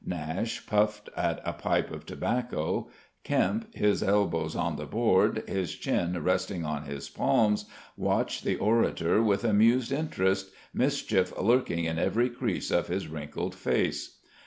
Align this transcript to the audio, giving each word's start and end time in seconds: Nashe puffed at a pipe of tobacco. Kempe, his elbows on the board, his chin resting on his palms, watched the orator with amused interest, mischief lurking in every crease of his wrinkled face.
Nashe 0.03 0.65
puffed 0.65 1.09
at 1.15 1.39
a 1.45 1.53
pipe 1.53 1.91
of 1.91 2.07
tobacco. 2.07 2.89
Kempe, 3.23 3.67
his 3.77 4.01
elbows 4.01 4.55
on 4.55 4.75
the 4.75 4.87
board, 4.87 5.43
his 5.47 5.75
chin 5.75 6.23
resting 6.23 6.65
on 6.65 6.85
his 6.85 7.07
palms, 7.07 7.65
watched 7.95 8.43
the 8.43 8.55
orator 8.55 9.21
with 9.21 9.43
amused 9.43 9.91
interest, 9.91 10.49
mischief 10.73 11.31
lurking 11.39 11.85
in 11.85 11.99
every 11.99 12.31
crease 12.31 12.71
of 12.71 12.87
his 12.87 13.07
wrinkled 13.07 13.53
face. 13.53 14.17